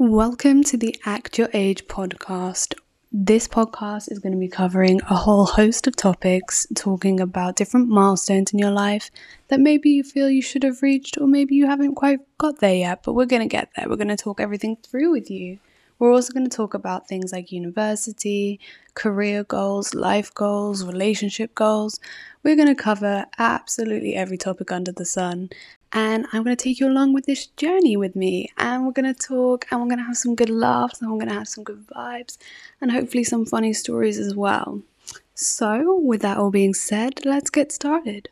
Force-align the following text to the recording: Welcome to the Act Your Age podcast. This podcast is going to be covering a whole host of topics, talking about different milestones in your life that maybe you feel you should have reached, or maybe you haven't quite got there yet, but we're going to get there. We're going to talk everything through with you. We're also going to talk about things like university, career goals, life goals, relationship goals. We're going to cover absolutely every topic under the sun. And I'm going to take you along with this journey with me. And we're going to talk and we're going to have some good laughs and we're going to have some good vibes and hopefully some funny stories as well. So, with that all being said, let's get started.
Welcome 0.00 0.62
to 0.62 0.76
the 0.76 0.96
Act 1.04 1.38
Your 1.38 1.48
Age 1.52 1.88
podcast. 1.88 2.74
This 3.10 3.48
podcast 3.48 4.12
is 4.12 4.20
going 4.20 4.30
to 4.32 4.38
be 4.38 4.46
covering 4.46 5.00
a 5.10 5.16
whole 5.16 5.44
host 5.44 5.88
of 5.88 5.96
topics, 5.96 6.68
talking 6.76 7.18
about 7.18 7.56
different 7.56 7.88
milestones 7.88 8.52
in 8.52 8.60
your 8.60 8.70
life 8.70 9.10
that 9.48 9.58
maybe 9.58 9.90
you 9.90 10.04
feel 10.04 10.30
you 10.30 10.40
should 10.40 10.62
have 10.62 10.82
reached, 10.82 11.18
or 11.20 11.26
maybe 11.26 11.56
you 11.56 11.66
haven't 11.66 11.96
quite 11.96 12.20
got 12.38 12.60
there 12.60 12.76
yet, 12.76 13.02
but 13.02 13.14
we're 13.14 13.26
going 13.26 13.42
to 13.42 13.48
get 13.48 13.70
there. 13.74 13.88
We're 13.88 13.96
going 13.96 14.06
to 14.06 14.16
talk 14.16 14.40
everything 14.40 14.76
through 14.76 15.10
with 15.10 15.32
you. 15.32 15.58
We're 15.98 16.12
also 16.12 16.32
going 16.32 16.48
to 16.48 16.56
talk 16.56 16.74
about 16.74 17.08
things 17.08 17.32
like 17.32 17.50
university, 17.50 18.60
career 18.94 19.42
goals, 19.42 19.94
life 19.94 20.32
goals, 20.32 20.84
relationship 20.84 21.54
goals. 21.54 21.98
We're 22.44 22.56
going 22.56 22.68
to 22.68 22.80
cover 22.80 23.26
absolutely 23.38 24.14
every 24.14 24.38
topic 24.38 24.70
under 24.70 24.92
the 24.92 25.04
sun. 25.04 25.50
And 25.92 26.26
I'm 26.32 26.44
going 26.44 26.56
to 26.56 26.62
take 26.62 26.78
you 26.78 26.88
along 26.88 27.14
with 27.14 27.26
this 27.26 27.46
journey 27.46 27.96
with 27.96 28.14
me. 28.14 28.48
And 28.58 28.86
we're 28.86 28.92
going 28.92 29.12
to 29.12 29.26
talk 29.26 29.66
and 29.70 29.80
we're 29.80 29.88
going 29.88 29.98
to 29.98 30.04
have 30.04 30.16
some 30.16 30.34
good 30.34 30.50
laughs 30.50 31.00
and 31.00 31.10
we're 31.10 31.18
going 31.18 31.30
to 31.30 31.34
have 31.34 31.48
some 31.48 31.64
good 31.64 31.86
vibes 31.88 32.38
and 32.80 32.92
hopefully 32.92 33.24
some 33.24 33.44
funny 33.44 33.72
stories 33.72 34.18
as 34.18 34.36
well. 34.36 34.82
So, 35.34 35.98
with 35.98 36.22
that 36.22 36.36
all 36.36 36.50
being 36.50 36.74
said, 36.74 37.24
let's 37.24 37.50
get 37.50 37.72
started. 37.72 38.28